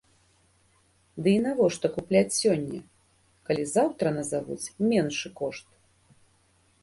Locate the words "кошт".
5.43-5.67